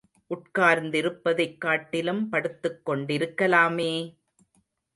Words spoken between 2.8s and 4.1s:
கொண்டிருக்கலாமே!